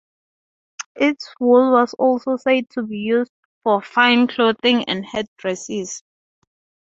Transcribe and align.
Its 0.95 1.31
wool 1.39 1.73
was 1.73 1.93
also 1.93 2.35
said 2.35 2.67
to 2.71 2.81
be 2.81 2.97
used 2.97 3.29
for 3.61 3.83
fine 3.83 4.27
clothing 4.27 4.83
and 4.85 5.05
headdresses. 5.05 6.01